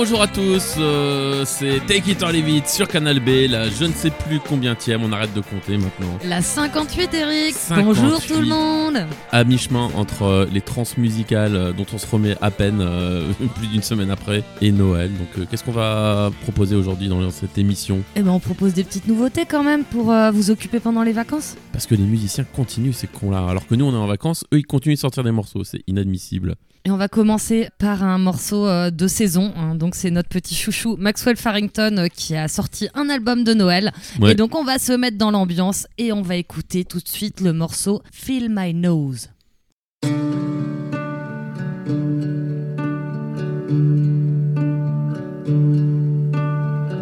[0.00, 3.84] Bonjour à tous, euh, c'est Take It or Leave It sur Canal B, la je
[3.84, 6.16] ne sais plus combien tième, on arrête de compter maintenant.
[6.24, 7.84] La 58 Eric 58.
[7.84, 12.06] Bonjour tout le monde À mi-chemin entre euh, les trans musicales euh, dont on se
[12.06, 12.78] remet à peine
[13.56, 15.10] plus d'une semaine après et Noël.
[15.10, 17.98] Donc qu'est-ce qu'on va proposer aujourd'hui dans cette émission?
[18.14, 21.56] Eh ben on propose des petites nouveautés quand même pour vous occuper pendant les vacances.
[21.72, 23.44] Parce que les musiciens continuent ces cons-là.
[23.48, 25.82] Alors que nous on est en vacances, eux ils continuent de sortir des morceaux, c'est
[25.88, 26.54] inadmissible.
[26.84, 29.52] Et on va commencer par un morceau euh, de saison.
[29.56, 29.74] hein.
[29.74, 33.92] Donc c'est notre petit chouchou Maxwell Farrington euh, qui a sorti un album de Noël.
[34.20, 34.32] Ouais.
[34.32, 37.40] Et donc on va se mettre dans l'ambiance et on va écouter tout de suite
[37.40, 39.28] le morceau Feel My Nose.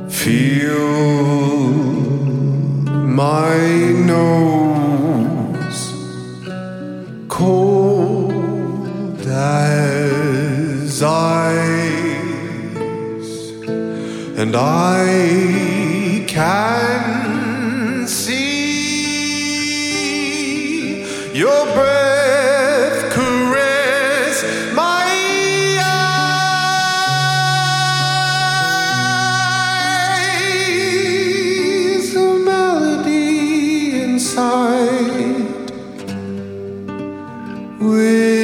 [0.09, 0.73] Feel
[3.07, 4.66] my nose
[10.97, 12.53] as ice,
[14.41, 18.47] and I can see
[21.35, 24.43] your breath caress
[24.75, 25.05] my
[31.99, 35.45] eyes, a melody inside.
[37.79, 38.36] With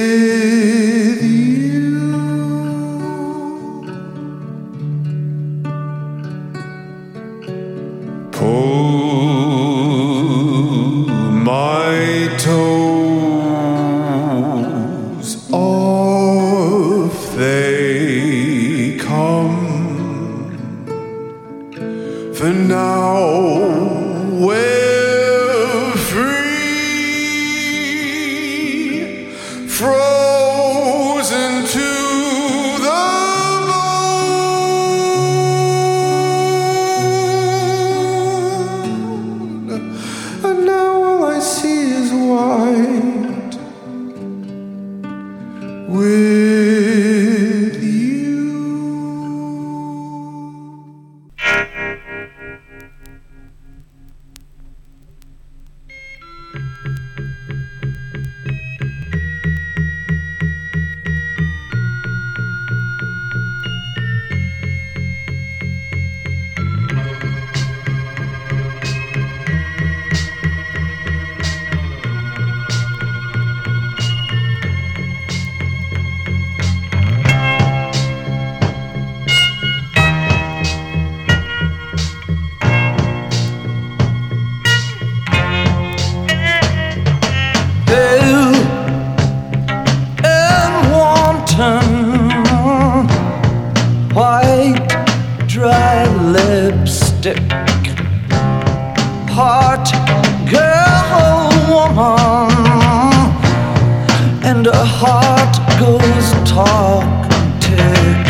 [104.65, 107.03] and her heart goes talk
[107.35, 108.27] and tick.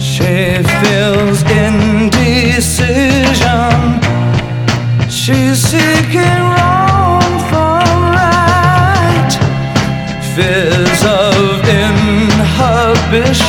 [0.00, 2.60] She feels indecision.
[5.10, 9.32] She's seeking wrong from right,
[10.34, 13.45] fears of inhibition.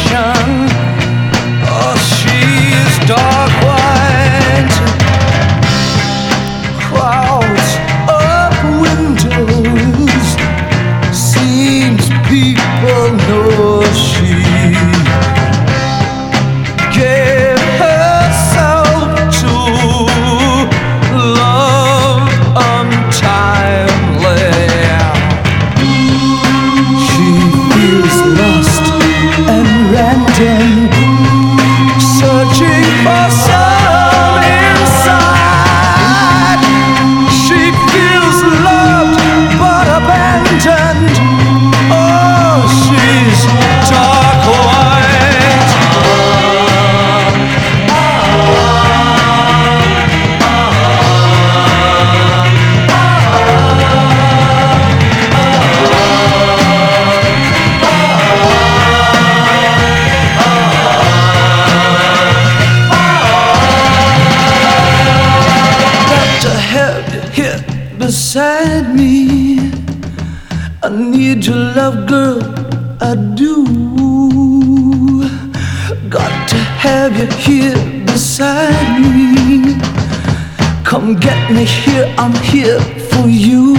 [81.51, 82.79] Me here, I'm here
[83.09, 83.75] for you.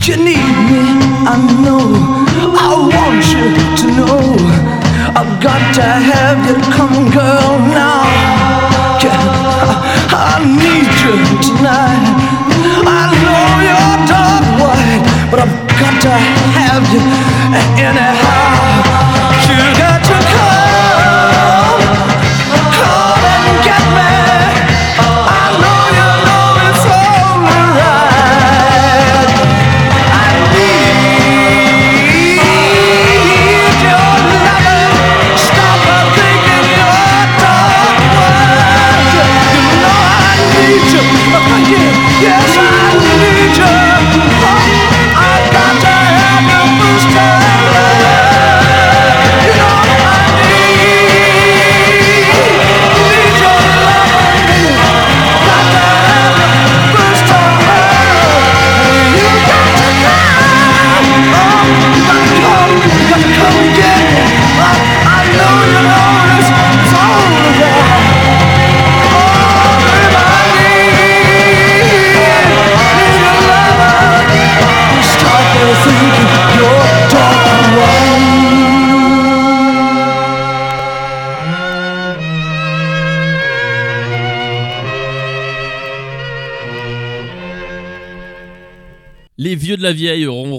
[0.00, 0.82] You need me,
[1.28, 1.86] I know.
[2.56, 4.22] I want you to know
[5.14, 8.04] I've got to have you come, girl, now.
[9.02, 9.12] Yeah,
[10.08, 12.06] I need you tonight.
[12.86, 16.14] I know you're dark white, but I've got to
[16.56, 17.02] have you
[17.78, 18.11] anyhow.
[18.11, 18.11] You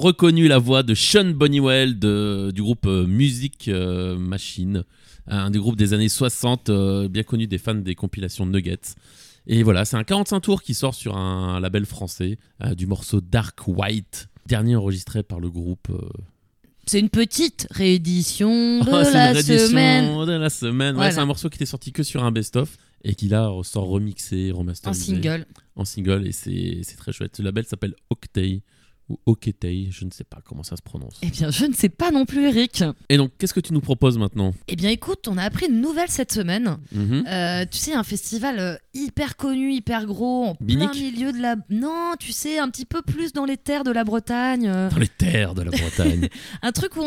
[0.04, 4.84] reconnu la voix de Sean Bonniwell de- du groupe euh, Music euh, Machine,
[5.28, 8.96] un des groupes des années 60, euh, bien connu des fans des compilations Nuggets.
[9.48, 13.22] Et voilà, c'est un 45 tours qui sort sur un label français euh, du morceau
[13.22, 15.88] Dark White, dernier enregistré par le groupe.
[15.90, 16.00] euh,
[16.86, 20.26] C'est une petite réédition de Oh, une la réédition semaine.
[20.26, 20.98] de la semaine.
[20.98, 23.86] Ouais, c'est un morceau qui était sorti que sur un best-of et qui là ressort
[23.88, 25.06] remixé, En remasterisé.
[25.16, 25.46] single.
[25.76, 27.36] En single et c'est c'est très chouette.
[27.38, 28.62] Ce label s'appelle Octay
[29.10, 31.20] ou Oketei, je ne sais pas comment ça se prononce.
[31.22, 32.84] Eh bien, je ne sais pas non plus, Eric.
[33.10, 35.82] Et donc, qu'est-ce que tu nous proposes maintenant Eh bien, écoute, on a appris une
[35.82, 36.78] nouvelle cette semaine.
[36.94, 37.26] Mhm.
[37.28, 41.42] Euh, tu sais, un festival euh, hyper connu, hyper gros, en Binic plein milieu de
[41.42, 41.56] la.
[41.70, 44.72] Non, tu sais, un petit peu plus dans les terres de la Bretagne.
[44.72, 46.30] Dans les terres de la Bretagne.
[46.62, 47.04] un truc où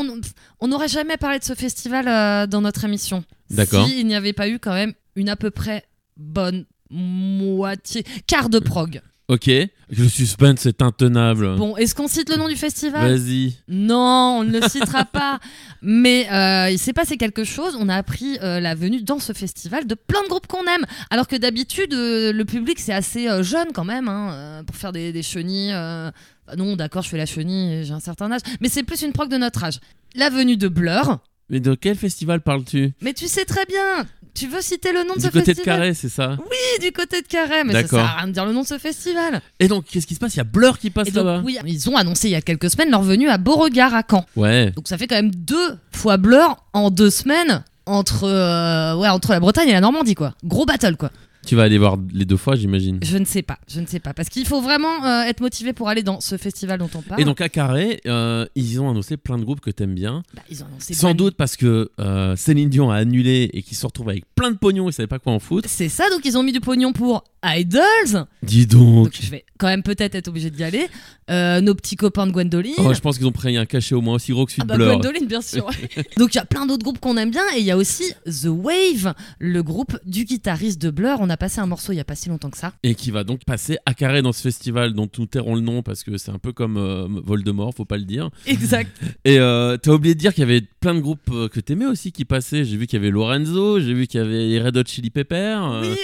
[0.60, 3.24] on n'aurait jamais parlé de ce festival euh, dans notre émission.
[3.50, 3.86] D'accord.
[3.86, 5.84] Si il n'y avait pas eu quand même une à peu près
[6.16, 9.00] bonne moitié, quart de prog.
[9.28, 11.56] Ok, le suspense est intenable.
[11.56, 13.16] Bon, est-ce qu'on cite le nom du festival?
[13.18, 13.54] Vas-y.
[13.68, 15.38] Non, on ne le citera pas.
[15.82, 17.76] Mais euh, il s'est passé quelque chose.
[17.78, 20.84] On a appris euh, la venue dans ce festival de plein de groupes qu'on aime.
[21.10, 25.12] Alors que d'habitude, euh, le public, c'est assez jeune quand même, hein, pour faire des,
[25.12, 25.72] des chenilles.
[25.72, 28.42] bah non, d'accord, je fais la chenille, j'ai un certain âge.
[28.60, 29.80] Mais c'est plus une prog de notre âge.
[30.14, 31.18] La venue de Blur.
[31.48, 32.92] Mais de quel festival parles-tu?
[33.02, 34.06] Mais tu sais très bien.
[34.36, 36.84] Tu veux citer le nom de Du ce côté de festival Carré, c'est ça Oui,
[36.86, 37.64] du côté de Carré.
[37.64, 39.40] Mais ça sert à rien de dire le nom de ce festival.
[39.58, 40.34] Et donc, qu'est-ce qui se passe?
[40.34, 42.70] Il y a Blur qui passe là-bas oui, ils ont annoncé il y a quelques
[42.70, 44.24] semaines leur venue à Beauregard à Caen.
[44.36, 44.70] Ouais.
[44.72, 49.30] Donc ça fait quand même deux fois Blur en deux semaines entre, euh, ouais, entre
[49.30, 50.34] la Bretagne et la Normandie, quoi.
[50.44, 51.10] Gros battle, quoi.
[51.46, 52.98] Tu vas aller voir les deux fois, j'imagine.
[53.02, 54.12] Je ne sais pas, je ne sais pas.
[54.12, 57.20] Parce qu'il faut vraiment euh, être motivé pour aller dans ce festival dont on parle.
[57.20, 60.22] Et donc à Carré, euh, ils ont annoncé plein de groupes que t'aimes bien.
[60.34, 63.76] Bah, ils ont annoncé Sans doute parce que euh, Céline Dion a annulé et qu'ils
[63.76, 65.68] se retrouvent avec plein de pognon, ils savaient pas quoi en foutre.
[65.70, 68.26] C'est ça, donc ils ont mis du pognon pour Idols.
[68.42, 69.04] Dis donc.
[69.04, 70.86] Donc je vais quand même peut-être être obligé d'y aller.
[71.30, 72.74] Euh, nos petits copains de Gwendoline.
[72.78, 74.72] Oh, je pense qu'ils ont pris un cachet au moins aussi gros que celui Ah
[74.74, 74.98] de bah Blur.
[74.98, 75.68] Gwendoline bien sûr.
[76.16, 78.12] Donc il y a plein d'autres groupes qu'on aime bien et il y a aussi
[78.26, 81.18] The Wave, le groupe du guitariste de Blur.
[81.20, 82.72] On a passé un morceau il y a pas si longtemps que ça.
[82.82, 85.82] Et qui va donc passer à Carré dans ce festival dont nous tairons le nom
[85.82, 88.30] parce que c'est un peu comme euh, Voldemort, faut pas le dire.
[88.46, 88.90] Exact.
[89.24, 91.86] Et euh, t'as oublié de dire qu'il y avait plein de groupes euh, que t'aimais
[91.86, 92.64] aussi qui passaient.
[92.64, 95.10] J'ai vu qu'il y avait Lorenzo, j'ai vu qu'il y avait les Red Hot Chili
[95.10, 95.80] Peppers.
[95.82, 95.96] Oui,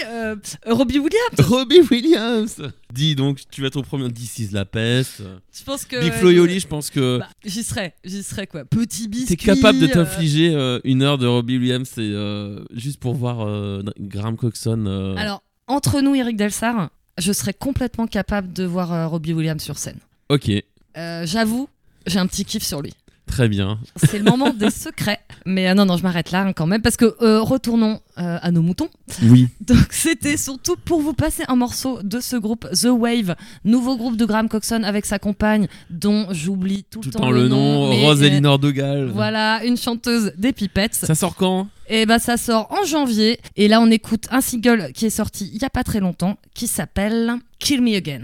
[0.66, 1.40] Robbie Williams.
[1.48, 2.62] Robbie Williams
[2.92, 5.22] Dis donc, tu vas être au premier This is la peste.
[5.56, 8.46] Je pense que Big Flo et Oli, je pense que Bah, j'y serais, j'y serais
[8.46, 8.64] quoi.
[8.66, 9.37] Petit biscuit.
[9.37, 13.14] t'es capable de euh, t'infliger euh, une heure de Robbie Williams et, euh, juste pour
[13.14, 14.84] voir euh, Graham Coxon.
[14.87, 19.62] euh, Alors, entre nous, Eric Delsar, je serais complètement capable de voir euh, Robbie Williams
[19.62, 19.99] sur scène.
[20.28, 20.50] Ok,
[20.99, 21.68] Euh, J'avoue,
[22.06, 22.92] j'ai un petit kiff sur lui.
[23.26, 23.78] Très bien.
[23.96, 25.20] C'est le moment des secrets.
[25.46, 26.82] Mais euh, non, non, je m'arrête là hein, quand même.
[26.82, 28.88] Parce que euh, retournons euh, à nos moutons.
[29.22, 29.48] Oui.
[29.60, 34.16] Donc, c'était surtout pour vous passer un morceau de ce groupe The Wave, nouveau groupe
[34.16, 38.04] de Graham Coxon avec sa compagne, dont j'oublie tout, Tout le temps le nom, mais,
[38.04, 39.10] Rose Elinor Dogal.
[39.12, 40.94] Voilà, une chanteuse des Pipettes.
[40.94, 41.68] Ça sort quand?
[41.88, 43.40] Et bah ça sort en janvier.
[43.56, 46.38] Et là on écoute un single qui est sorti il y a pas très longtemps
[46.54, 48.22] qui s'appelle Kill Me Again.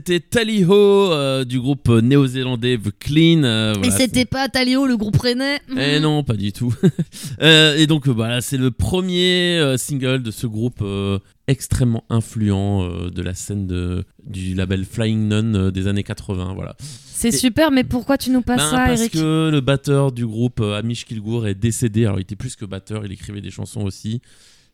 [0.00, 0.72] C'était Tally Ho
[1.12, 3.42] euh, du groupe euh, néo-zélandais The Clean.
[3.44, 6.74] euh, Et c'était pas Talio, le groupe rennais Eh non, pas du tout.
[7.42, 10.82] Euh, et donc voilà, c'est le premier single de ce groupe
[11.48, 16.52] extrêmement influent de la scène de, du label Flying Nun des années 80.
[16.54, 16.76] Voilà.
[16.80, 19.12] C'est super, mais pourquoi tu nous passes Ben, ça, parce Eric?
[19.12, 22.04] que le batteur du groupe Amish Kilgour est décédé.
[22.04, 24.20] Alors il était plus que batteur, il écrivait des chansons aussi.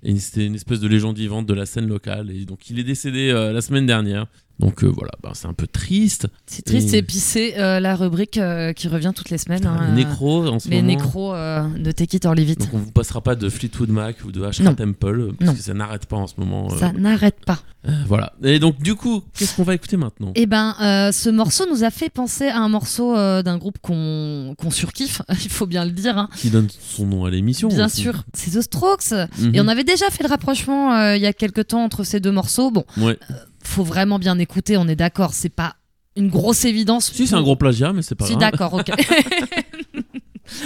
[0.02, 2.30] Et c'était une espèce de légende vivante de la scène locale.
[2.30, 4.26] Et donc il est décédé euh, la semaine dernière.
[4.59, 6.29] Donc euh, voilà, ben, c'est un peu triste.
[6.47, 9.66] C'est triste, Et- et puis c'est euh, la rubrique euh, qui revient toutes les semaines.
[9.66, 10.88] hein, Les nécros en ce les moment.
[10.88, 12.61] nécros de Take It or Leave It.
[12.61, 14.75] Donc on vous passera pas de Fleetwood Mac ou de Non.
[14.75, 15.55] Temple parce Non.
[15.55, 16.71] que ça n'arrête pas en ce moment.
[16.71, 17.59] Ça n'arrête pas.
[18.07, 18.33] voilà.
[18.42, 20.33] Et donc du coup, qu'est-ce qu'on va écouter maintenant?
[20.35, 20.75] Eh ben,
[21.12, 25.51] ce morceau nous a fait penser à un morceau d'un groupe qu'on qu'on surkiffe, il
[25.51, 26.16] faut bien le dire.
[26.16, 26.29] hein.
[26.37, 28.01] Qui donne son nom à l'émission Bien aussi.
[28.01, 29.12] sûr, c'est The Strokes.
[29.38, 29.55] Mhm.
[29.55, 32.33] Et on avait déjà fait le rapprochement il y a quelques temps entre ces deux
[32.33, 32.71] morceaux.
[32.71, 33.19] Bon, Ouais.
[33.66, 35.76] Faut vraiment bien écouter, on est d'accord, c'est pas
[36.16, 37.12] une grosse évidence.
[37.12, 38.50] Si c'est un gros plagiat, mais c'est pas Si, grave.
[38.52, 38.90] d'accord, ok.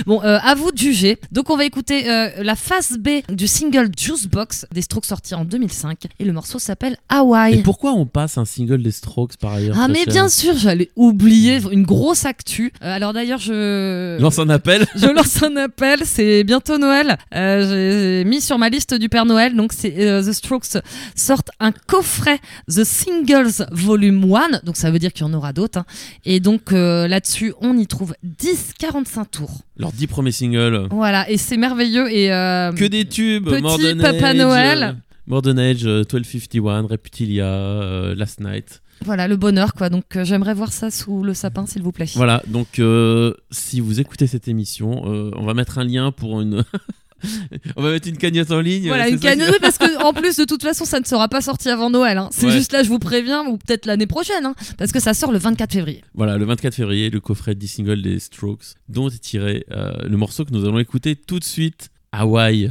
[0.07, 1.19] Bon, euh, à vous de juger.
[1.33, 5.35] Donc, on va écouter euh, la face B du single Juice Box des Strokes sorti
[5.35, 6.05] en 2005.
[6.19, 7.63] Et le morceau s'appelle Et Hawaii.
[7.63, 11.59] pourquoi on passe un single des Strokes par ailleurs Ah, mais bien sûr, j'allais oublier
[11.71, 12.73] une grosse actu.
[12.83, 14.21] Euh, alors, d'ailleurs, je.
[14.21, 14.87] Lance un appel.
[14.97, 17.17] Je lance un appel, c'est bientôt Noël.
[17.35, 20.79] Euh, J'ai mis sur ma liste du Père Noël, donc c'est euh, The Strokes
[21.15, 22.39] sortent un coffret
[22.69, 25.79] The Singles Volume 1, donc ça veut dire qu'il y en aura d'autres.
[25.79, 25.85] hein.
[26.25, 29.61] Et donc euh, là-dessus, on y trouve 10-45 tours.
[29.77, 30.89] Leurs dix premiers singles.
[30.91, 32.11] Voilà, et c'est merveilleux.
[32.13, 33.49] Et euh, Que des tubes.
[33.49, 34.97] Petit Modern Papa Age, Noël.
[35.27, 38.83] Modern Age, euh, 1251, Reptilia, euh, Last Night.
[39.05, 39.89] voilà, le bonheur, quoi.
[39.89, 42.07] Donc euh, j'aimerais voir ça sous le sapin, s'il vous plaît.
[42.17, 46.41] Voilà, donc euh, si vous écoutez cette émission, euh, on va mettre un lien pour
[46.41, 46.65] une.
[47.77, 48.89] on va mettre une cagnotte en ligne.
[48.89, 51.69] Voilà, une cagnotte, parce que en plus, de toute façon, ça ne sera pas sorti
[51.69, 52.19] avant Noël.
[52.19, 52.29] hein.
[52.33, 52.53] C'est Ouais.
[52.53, 55.39] juste là, je vous préviens, ou peut-être l'année prochaine, hein, parce que ça sort le
[55.39, 56.03] 24 février.
[56.15, 60.17] Voilà, le 24 février, le coffret 10 singles des Strokes, dont est tiré euh, le
[60.17, 62.71] morceau que nous allons écouter tout de suite, Hawaii.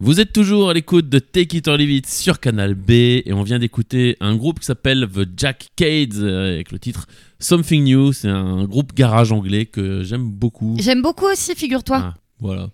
[0.00, 3.32] Vous êtes toujours à l'écoute de Take It or Leave It sur Canal B et
[3.32, 7.06] on vient d'écouter un groupe qui s'appelle The Jack Cades euh, avec le titre
[7.40, 8.12] Something New.
[8.12, 10.76] C'est un groupe garage anglais que j'aime beaucoup.
[10.78, 11.96] J'aime beaucoup aussi, figure-toi.
[12.00, 12.68] Ah, voilà.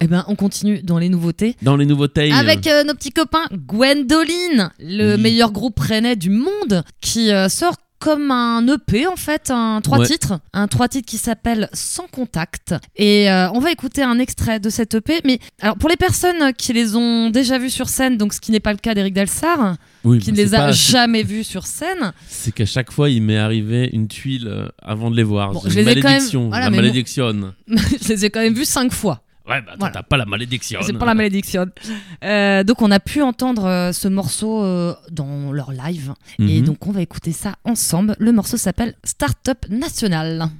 [0.00, 1.54] Eh ben, on continue dans les nouveautés.
[1.60, 2.32] Dans les nouveautés.
[2.32, 5.20] Avec euh, nos petits copains Gwendoline, le Oui.
[5.20, 9.98] meilleur groupe rennais du monde, qui euh, sort comme un EP en fait, un trois
[10.00, 10.06] Ouais.
[10.06, 12.74] titres, un trois titres qui s'appelle Sans contact.
[12.96, 15.20] Et euh, on va écouter un extrait de cet EP.
[15.24, 18.50] Mais alors pour les personnes qui les ont déjà vus sur scène, donc ce qui
[18.52, 22.12] n'est pas le cas d'Eric Delsar, oui, qui ne les a jamais vus sur scène,
[22.28, 25.52] C'est qu'à chaque fois, il m'est arrivé une tuile euh, avant de les voir.
[25.52, 26.48] Bon, je une les ai quand même- malédiction.
[26.48, 27.52] voilà, la malédiction.
[27.68, 29.22] je les ai quand même vus cinq fois.
[29.48, 29.92] Ouais, bah Voilà.
[29.94, 30.80] t'as pas la malédiction.
[30.82, 31.66] C'est pas la malédiction.
[32.22, 36.12] Euh, donc on a pu entendre euh, ce morceau euh, dans leur live.
[36.38, 36.66] Et Mhm.
[36.66, 38.14] donc on va écouter ça ensemble.
[38.18, 40.50] Le morceau s'appelle Startup National.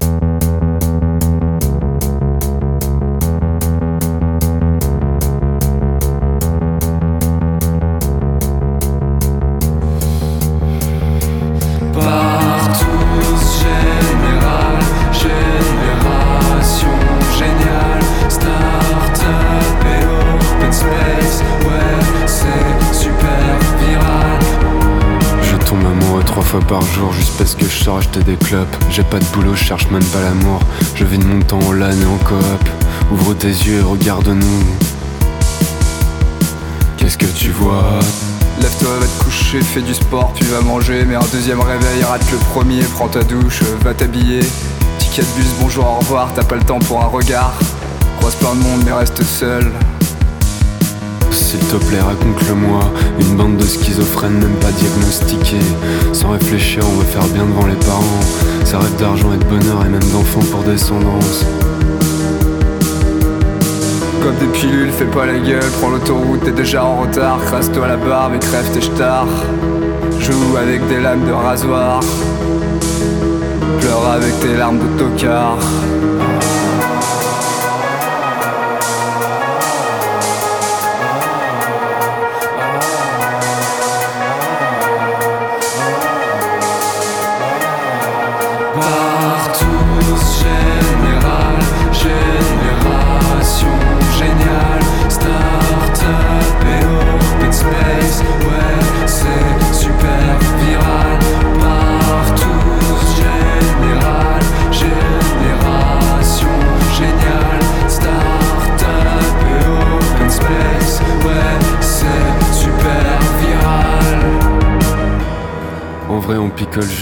[26.70, 28.76] Par jour juste parce que je sors acheter des clopes.
[28.90, 30.60] J'ai pas de boulot, je cherche même pas l'amour.
[30.94, 32.68] Je vis de mon temps en LAN et en coop.
[33.10, 34.64] Ouvre tes yeux regarde-nous.
[36.96, 37.98] Qu'est-ce que tu vois?
[38.60, 41.04] Lève-toi, va te coucher, fais du sport, puis va manger.
[41.04, 44.40] Mais un deuxième réveil, rate le premier, prends ta douche, va t'habiller.
[44.98, 47.52] Ticket de bus, bonjour, au revoir, t'as pas le temps pour un regard.
[48.18, 49.72] Croise plein de monde, mais reste seul.
[51.50, 52.78] S'il te plaît, raconte-le-moi.
[53.18, 55.58] Une bande de schizophrènes, même pas diagnostiqués.
[56.12, 58.20] Sans réfléchir, on veut faire bien devant les parents.
[58.64, 61.44] Ça rêve d'argent et de bonheur et même d'enfants pour descendance.
[64.22, 67.96] Comme des pilules, fais pas la gueule, prends l'autoroute, t'es déjà en retard, crasse-toi la
[67.96, 69.26] barbe et crève tes stars.
[70.20, 71.98] Joue avec des lames de rasoir,
[73.80, 75.58] pleure avec tes larmes de tocard.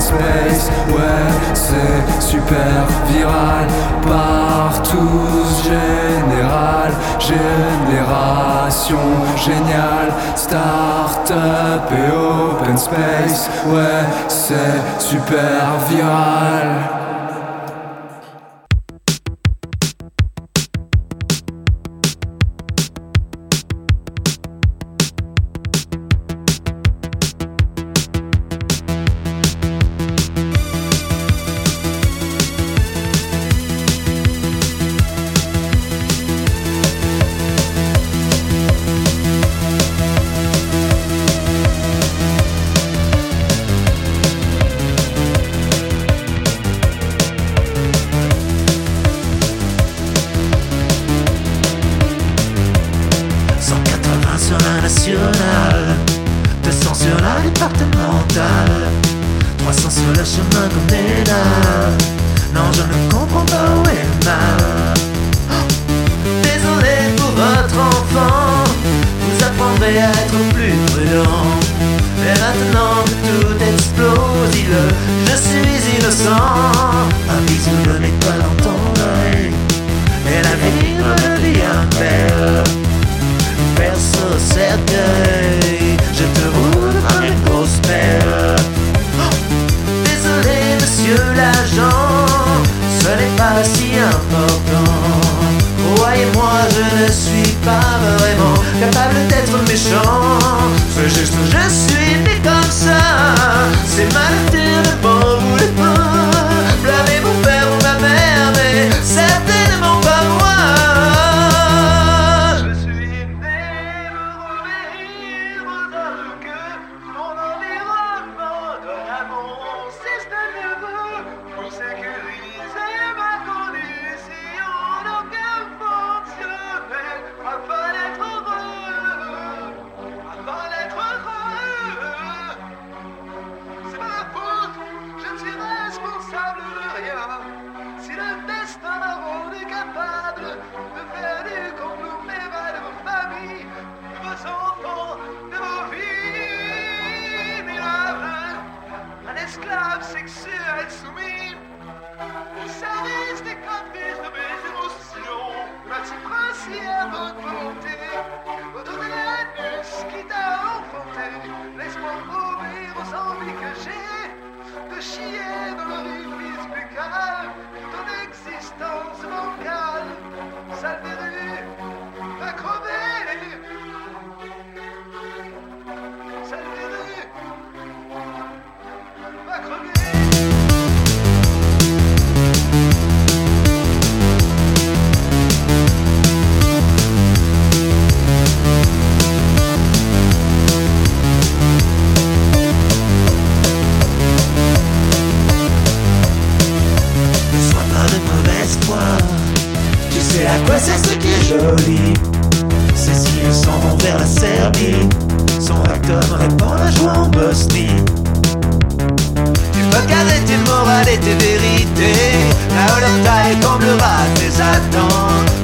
[0.00, 3.66] space, ouais, c'est super viral.
[4.02, 8.98] Partout général, génération
[9.36, 17.17] géniale, start-up et open space, ouais, c'est super viral.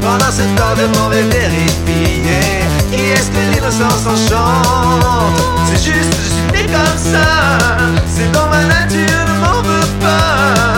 [0.00, 2.62] Pendant ce temps de mauvais vérifier.
[2.92, 5.34] Qui est-ce que l'innocence enchante
[5.66, 7.66] C'est juste, je suis comme ça.
[8.06, 10.73] C'est dans ma nature, ne m'en veux pas.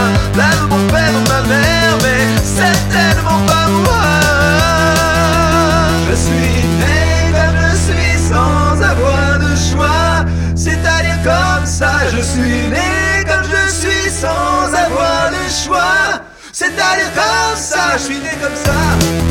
[17.96, 19.25] Je suis né comme ça.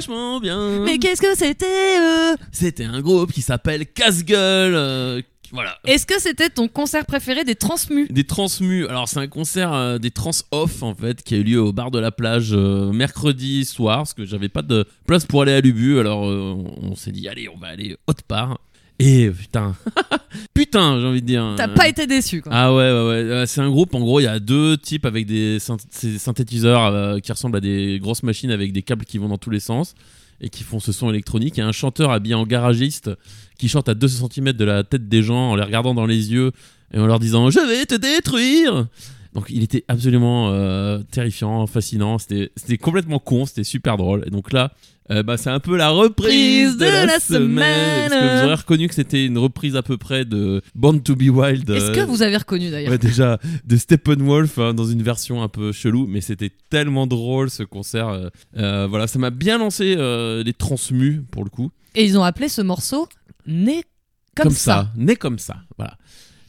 [0.00, 0.80] Vachement bien.
[0.80, 1.66] Mais qu'est-ce que c'était
[2.00, 4.74] euh C'était un groupe qui s'appelle Casse-Gueule.
[4.74, 5.20] euh,
[5.52, 5.76] voilà.
[5.84, 8.86] Est-ce que c'était ton concert préféré des Transmus Des transmus.
[8.86, 11.72] Alors, c'est un concert euh, des trans off en fait qui a eu lieu au
[11.72, 15.52] bar de la plage euh, mercredi soir parce que j'avais pas de place pour aller
[15.52, 15.98] à Lubu.
[15.98, 18.58] Alors, euh, on, on s'est dit, allez, on va aller autre part.
[19.00, 19.74] Et putain,
[20.54, 21.54] putain, j'ai envie de dire.
[21.56, 22.52] T'as pas été déçu quoi.
[22.54, 23.14] Ah ouais, ouais, ouais.
[23.30, 27.18] Euh, C'est un groupe, en gros, il y a deux types avec des synthétiseurs euh,
[27.18, 29.94] qui ressemblent à des grosses machines avec des câbles qui vont dans tous les sens
[30.40, 31.56] et qui font ce son électronique.
[31.56, 33.10] Il y a un chanteur habillé en garagiste
[33.58, 36.32] qui chante à 200 cm de la tête des gens en les regardant dans les
[36.32, 36.52] yeux
[36.92, 38.86] et en leur disant Je vais te détruire
[39.34, 44.24] donc il était absolument euh, terrifiant, fascinant, c'était complètement con, c'était super drôle.
[44.26, 44.72] Et donc là,
[45.10, 48.08] euh, bah, c'est un peu la reprise de, la, semaine.
[48.08, 51.16] Parce que vous aurez reconnu que c'était une reprise à peu près de Born to
[51.16, 51.68] be Wild.
[51.68, 55.42] Est-ce euh, que vous avez reconnu d'ailleurs Ouais, déjà de Steppenwolf hein, dans une version
[55.42, 58.08] un peu chelou, mais c'était tellement drôle ce concert.
[58.08, 61.72] euh, euh, voilà, ça m'a bien lancé euh, les transmus pour le coup.
[61.96, 63.08] Et ils ont appelé ce morceau
[63.46, 63.82] Né
[64.36, 64.92] comme, ça.
[64.96, 65.56] né comme ça.
[65.76, 65.96] Voilà.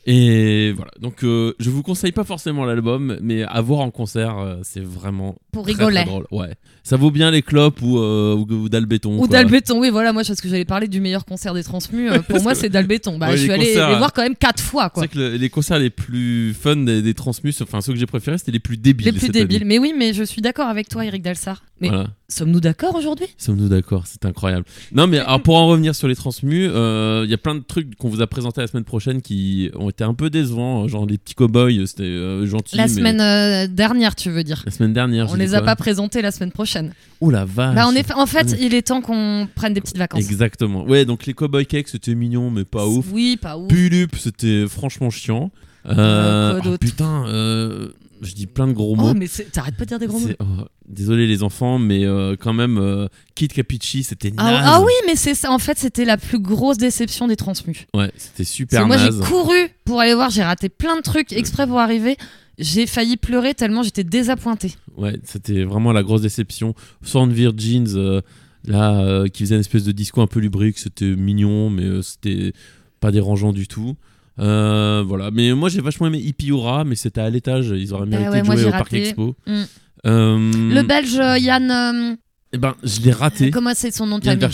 [0.07, 4.37] Et voilà, donc euh, je vous conseille pas forcément l'album, mais à voir en concert,
[4.39, 5.95] euh, c'est vraiment Pour très, rigoler.
[5.97, 6.25] très drôle.
[6.31, 9.19] Ouais, ça vaut bien les clopes ou, euh, ou, ou Dalbéton.
[9.19, 9.27] Ou.
[9.27, 12.09] Dalbéton, oui, voilà, moi, parce que j'allais parler du meilleur concert des Transmus.
[12.11, 13.19] euh, pour moi, c'est Dalbéton.
[13.19, 15.49] Bah, Ouais, je suis allé les voir quand même quatre fois, C'est que le- les
[15.49, 18.77] concerts les plus fun des, des Transmus, enfin ceux que j'ai préférés, c'était les plus
[18.77, 19.05] débiles.
[19.05, 19.39] Les plus année.
[19.45, 19.65] débiles.
[19.65, 21.61] Mais oui, mais je suis d'accord avec toi, Eric Dalsar.
[21.81, 22.07] Mais- Voilà.
[22.29, 23.25] Sommes-nous d'accord aujourd'hui?
[23.37, 24.03] Sommes-nous d'accord?
[24.05, 24.63] C'est incroyable.
[24.93, 27.59] Non, mais alors pour en revenir sur les transmus, euh, il y a plein de
[27.59, 30.87] trucs qu'on vous a présentés la semaine prochaine qui ont été un peu décevants.
[30.87, 32.77] Genre les petits cow-boys, c'était euh, gentil.
[32.77, 34.61] La mais- semaine euh, dernière, tu veux dire?
[34.65, 35.29] La semaine dernière.
[35.29, 36.93] On les a pas présentés la semaine prochaine.
[37.19, 37.75] Oh la vache.
[37.75, 40.21] Bah, en, fait, il est temps qu'on prenne des petites vacances.
[40.21, 40.85] Exactement.
[40.85, 43.07] Ouais, donc les cowboy cakes, c'était mignon, mais pas ouf.
[43.11, 43.67] Oui, pas ouf.
[43.67, 45.51] Pulup, c'était franchement chiant.
[45.87, 47.89] Euh, Euh, oh, putain, euh,
[48.21, 49.09] je dis plein de gros mots.
[49.11, 50.29] Oh, mais t'arrêtes pas de dire des gros mots.
[50.39, 54.37] Oh, désolé les enfants, mais euh, quand même, euh, Kid Capici, c'était naze.
[54.39, 55.51] Ah, ah oui, mais c'est ça.
[55.51, 57.87] En fait, c'était la plus grosse déception des transmus.
[57.95, 59.21] Ouais, c'était super que moi, j'ai naze.
[59.21, 60.29] couru pour aller voir.
[60.29, 62.15] J'ai raté plein de trucs exprès pour arriver.
[62.59, 64.73] J'ai failli pleurer tellement j'étais désappointée.
[64.95, 66.75] Ouais, c'était vraiment la grosse déception.
[67.01, 68.21] Sound Virgins, euh,
[68.65, 72.53] là, euh, qui faisait une espèce de disco un peu lubrique, c'était mignon, mais c'était
[72.99, 73.95] pas dérangeant du tout.
[74.41, 78.07] Euh, voilà, mais moi j'ai vachement aimé Hippie Hura, mais c'était à l'étage, ils auraient
[78.07, 78.93] mérité Bah ouais, de jouer au Parc.
[78.93, 79.35] Expo.
[79.45, 79.63] Mm.
[80.07, 82.17] Euh, Le belge euh, Yann.
[82.53, 83.49] Eh ben, je l'ai raté.
[83.49, 84.45] comment c'est son nom de famille.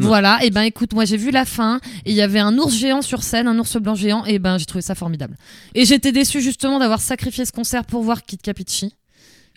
[0.00, 2.74] Voilà, et ben écoute, moi j'ai vu la fin et il y avait un ours
[2.74, 5.36] géant sur scène, un ours blanc géant, et ben j'ai trouvé ça formidable.
[5.74, 8.94] Et j'étais déçue justement d'avoir sacrifié ce concert pour voir Kid Capici.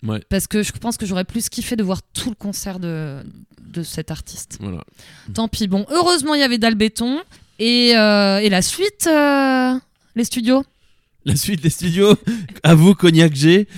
[0.02, 0.22] Ouais.
[0.30, 3.18] Parce que je pense que j'aurais plus kiffé de voir tout le concert de,
[3.68, 4.56] de cet artiste.
[4.60, 4.82] Voilà.
[5.34, 5.68] Tant pis.
[5.68, 7.18] Bon, heureusement il y avait Dalbéton
[7.60, 9.74] et, euh, et la suite, euh,
[10.16, 10.64] les studios?
[11.26, 12.14] La suite des studios,
[12.62, 13.68] à vous Cognac G.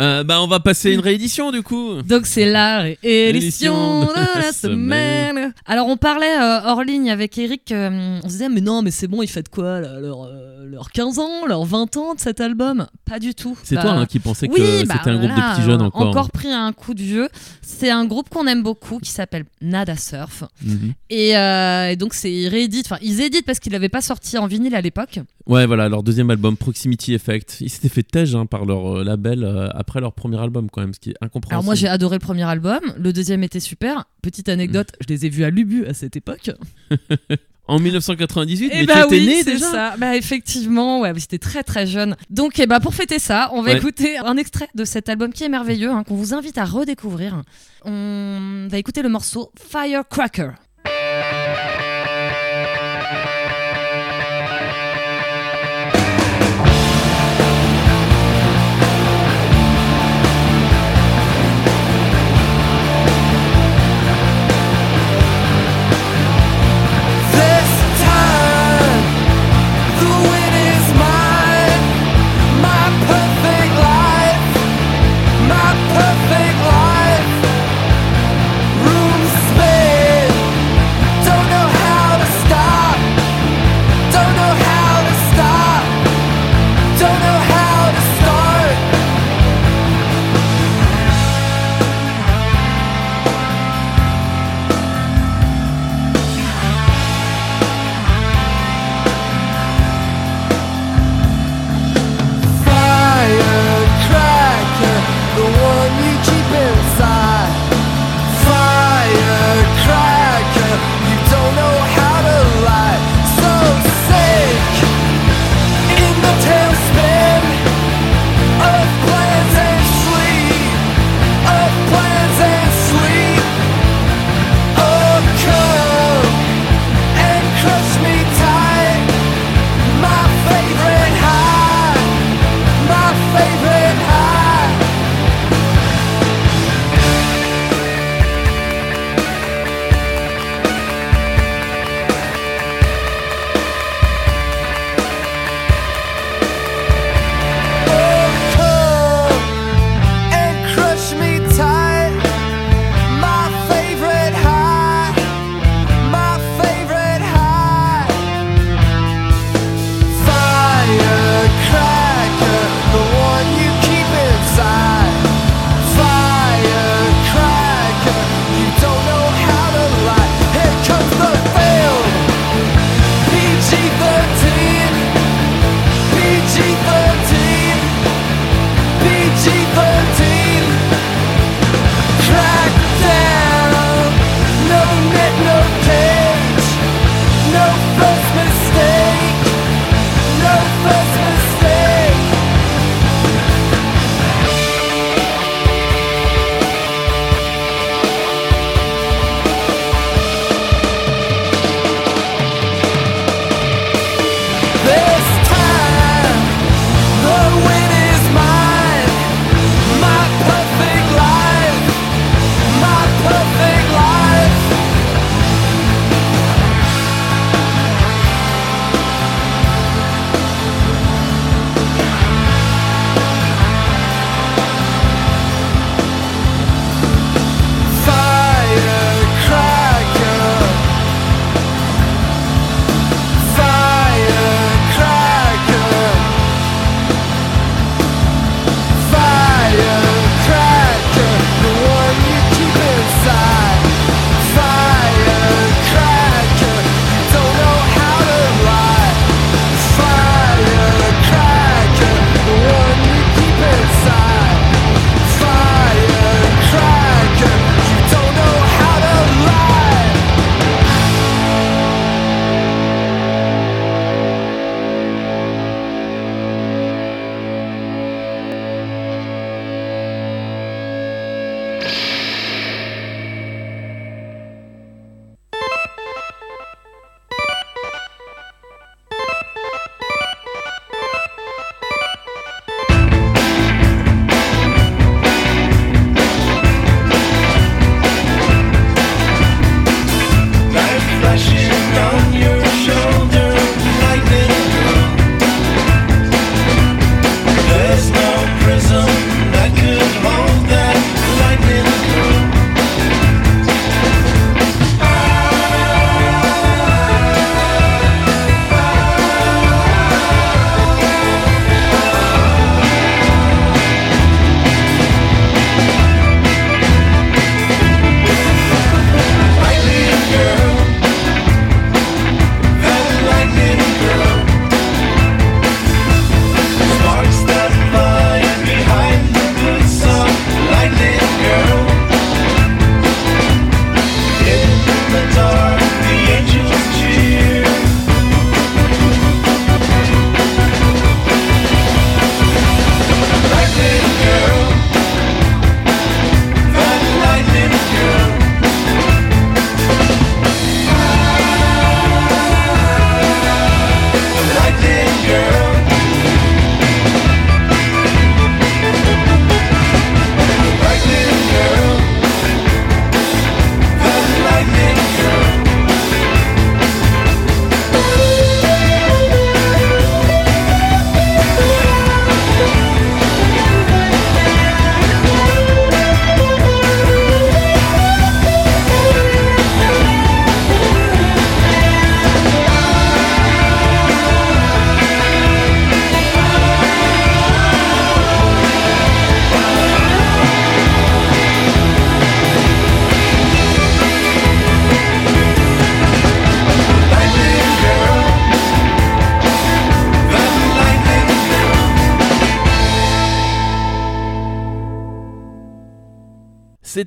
[0.00, 2.00] Euh, bah, on va passer une réédition du coup.
[2.02, 5.52] Donc c'est la Édition édition de la semaine.
[5.66, 8.90] Alors on parlait euh, hors ligne avec Eric, euh, on se disait mais non mais
[8.90, 12.20] c'est bon ils fêtent quoi là, leur, euh, leur 15 ans, leur 20 ans de
[12.20, 12.86] cet album?
[13.04, 13.58] Pas du tout.
[13.62, 15.66] C'est Bah, toi hein, qui pensais que oui, bah c'était un groupe voilà, de petits
[15.66, 16.08] jeunes encore.
[16.08, 17.28] Encore pris un coup de vieux.
[17.60, 20.44] C'est un groupe qu'on aime beaucoup qui s'appelle Nada Surf.
[20.64, 20.94] Mhm.
[21.10, 24.46] Et, et donc c'est ils rééditent, enfin ils éditent parce qu'ils l'avaient pas sorti en
[24.46, 25.20] vinyle à l'époque.
[25.48, 27.56] Ouais, voilà, leur deuxième album, Proximity Effect.
[27.60, 30.82] Ils s'étaient fait tège hein, par leur euh, label euh, après leur premier album, quand
[30.82, 31.54] même, ce qui est incompréhensible.
[31.54, 34.04] Alors moi j'ai adoré le premier album, le deuxième était super.
[34.22, 36.50] Petite anecdote, je les ai vus à Lubu à cette époque.
[37.70, 39.94] En 1998, Eh mais bah tu étais oui, né déjà ça.
[39.98, 42.16] Bah effectivement, ouais, j'étais très très jeune.
[42.30, 43.76] Donc eh bah, pour fêter ça, on va Ouais.
[43.76, 47.42] écouter un extrait de cet album qui est merveilleux, hein, qu'on vous invite à redécouvrir.
[47.84, 50.52] On va écouter le morceau Firecracker.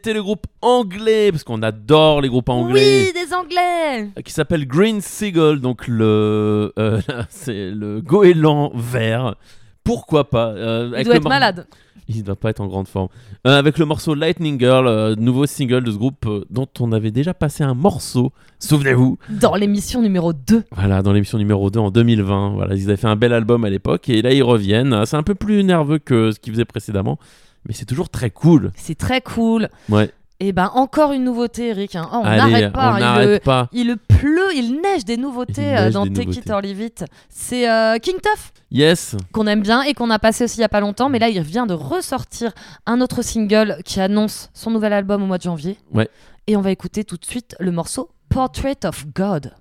[0.04, 3.04] C'était le groupe anglais, parce qu'on adore les groupes anglais.
[3.06, 7.00] Oui, des Anglais qui s'appelle Green Seagull, donc le euh,
[7.30, 9.36] c'est le goéland vert.
[9.84, 11.68] Pourquoi pas euh, Il avec doit le être mor- malade.
[12.08, 13.10] Il doit pas être en grande forme.
[13.46, 16.92] Euh, avec le morceau Lightning Girl, euh, nouveau single de ce groupe euh, dont on
[16.94, 19.20] avait déjà passé un morceau, souvenez-vous.
[19.30, 20.64] Dans l'émission numéro 2.
[20.72, 22.54] Voilà, dans l'émission numéro 2 en 2020.
[22.56, 24.94] Voilà, ils avaient fait un bel album à l'époque et là ils reviennent.
[24.94, 27.20] Euh, C'est un peu plus nerveux que ce qu'ils faisaient précédemment,
[27.68, 28.72] mais c'est toujours très cool.
[28.76, 29.70] C'est très cool.
[29.90, 30.12] Ouais.
[30.44, 31.96] Et ben encore une nouveauté, Eric.
[31.96, 32.10] hein.
[32.12, 32.96] Oh, on n'arrête pas.
[32.96, 33.38] hein.
[33.44, 33.70] Pas.
[33.72, 37.06] il pleut, il neige des nouveautés euh, dans des Take It or Leave It.
[37.30, 39.16] C'est euh, King Tuff Yes.
[39.34, 41.10] qu'on aime bien et qu'on a passé aussi il y a pas longtemps.
[41.10, 42.54] Mais là, il vient de ressortir
[42.88, 45.78] un autre single qui annonce son nouvel album au mois de janvier.
[45.94, 46.10] Ouais.
[46.48, 49.54] Et on va écouter tout de suite le morceau Portrait of God.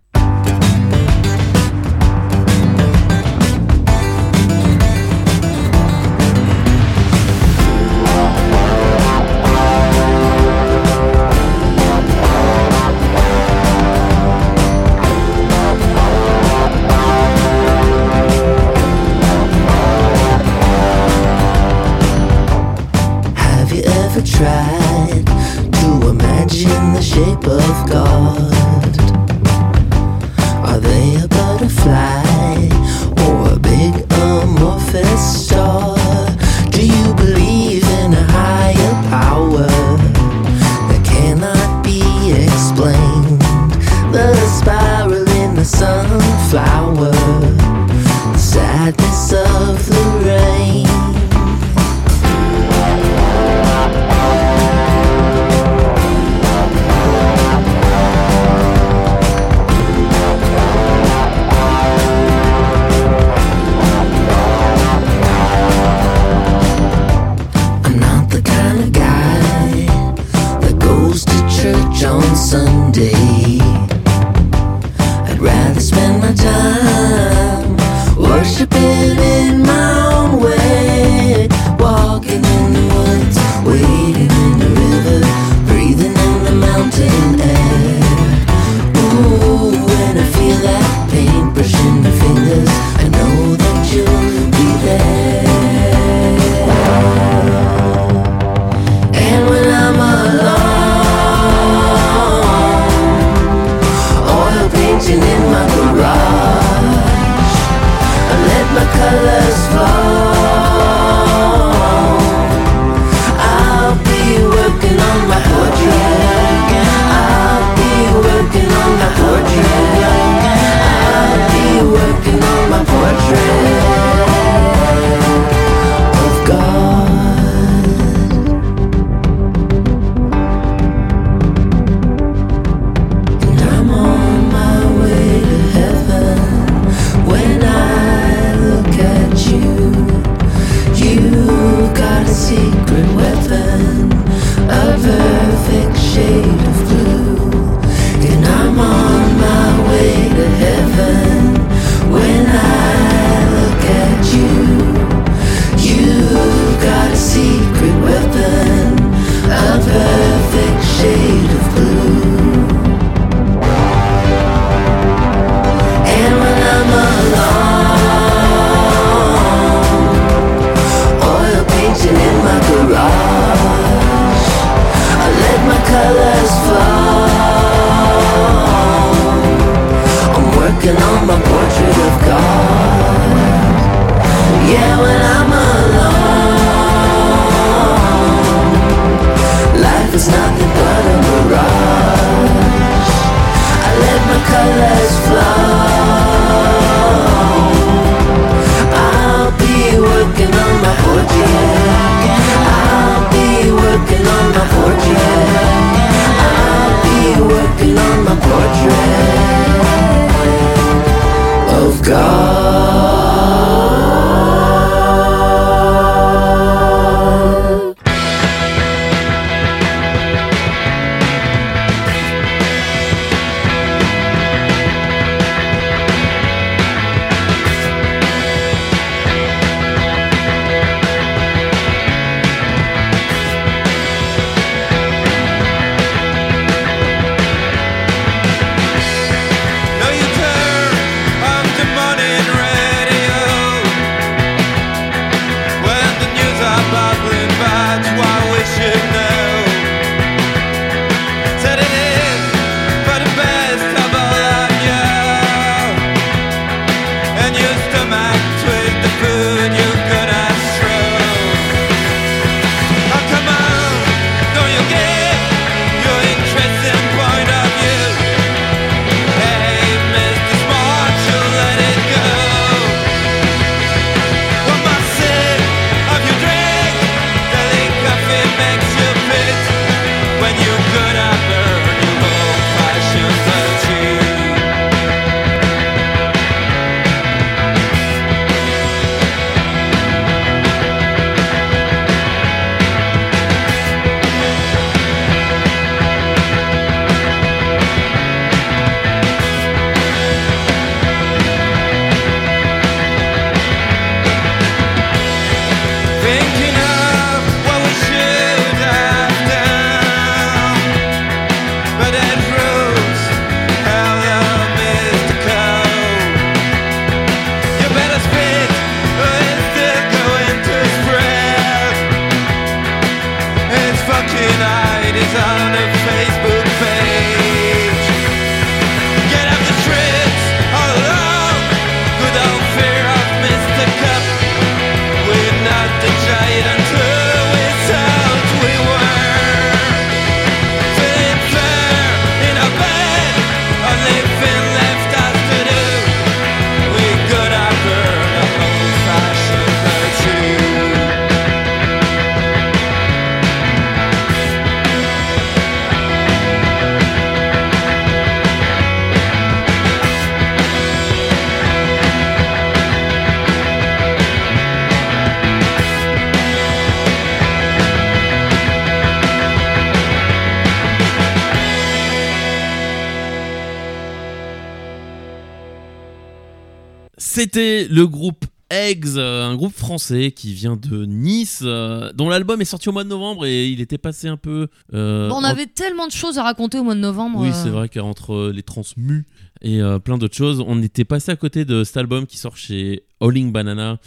[377.52, 382.60] C'était le groupe Eggs, euh, un groupe français qui vient de Nice, euh, dont l'album
[382.60, 384.68] est sorti au mois de novembre et il était passé un peu.
[384.94, 387.40] euh, Bon, on en- avait tellement de choses à raconter au mois de novembre.
[387.40, 389.26] Oui, euh, c'est vrai qu'entre les transmus
[389.62, 393.02] et plein d'autres choses, on était passé à côté de cet album qui sort chez
[393.20, 393.98] Howling Banana.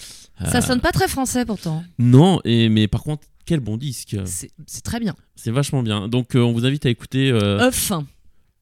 [0.49, 1.83] Ça sonne pas très français pourtant.
[1.99, 4.15] Non, et, mais par contre, quel bon disque.
[4.65, 5.13] C'est très bien.
[5.35, 6.07] C'est vachement bien.
[6.07, 7.69] Donc, on vous invite à écouter euh,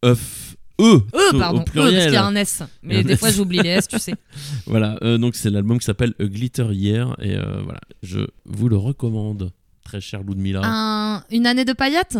[0.04, 0.56] Euf.
[0.82, 1.02] Euf.
[1.14, 1.60] E, E, au- pardon.
[1.60, 2.04] au E, parce pluriel.
[2.06, 2.64] qu'il y a un S.
[2.84, 3.20] Mais un des S.
[3.20, 4.16] fois, j'oublie les S, tu sais.
[4.66, 8.70] Voilà, euh, donc c'est l'album qui s'appelle A Glitter Year et euh, voilà, je vous
[8.70, 9.52] le recommande,
[9.84, 10.62] très cher Ludmilla.
[10.64, 12.18] Un- une année de paillettes?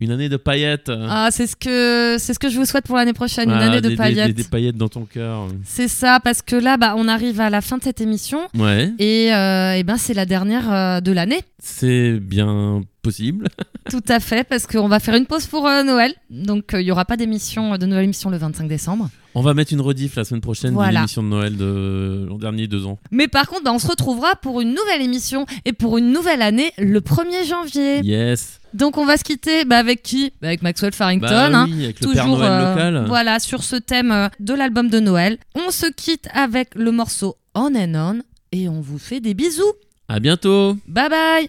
[0.00, 0.90] Une année de paillettes.
[1.08, 3.76] Ah, c'est ce que c'est ce que je vous souhaite pour l'année prochaine, une année
[3.76, 4.26] de des- des- paillettes.
[4.28, 5.46] Des, des paillettes dans ton cœur.
[5.64, 8.92] C'est ça, parce que là, bah, on arrive à la fin de cette émission Ouais,
[8.98, 11.40] et, euh, eh ben, c'est la dernière euh, de l'année.
[11.58, 13.48] c'est bien possible.
[13.90, 16.14] Tout à fait, parce qu'on va faire une pause pour euh, Noël.
[16.30, 19.08] Donc, il y aura pas d'émission, de nouvelle émission le 25 décembre.
[19.34, 22.38] On va mettre une rediff la semaine prochaine de l'émission de Noël de euh, l'an
[22.38, 22.98] dernier, deux ans.
[23.10, 26.42] Mais par contre, bah, on se retrouvera pour une nouvelle émission et pour une nouvelle
[26.42, 28.00] année le 1er janvier.
[28.00, 28.60] Yes.
[28.74, 30.32] Donc on va se quitter bah, avec qui?
[30.40, 31.28] Bah, avec Maxwell Farrington.
[31.28, 31.68] Bah hein.
[32.00, 33.04] Toujours, euh, local.
[33.06, 35.38] Voilà, sur ce thème euh, de l'album de Noël.
[35.54, 38.20] On se quitte avec le morceau On and On
[38.52, 39.72] et on vous fait des bisous.
[40.08, 40.76] À bientôt.
[40.88, 41.48] Bye bye.